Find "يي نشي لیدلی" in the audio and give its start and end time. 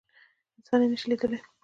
0.83-1.39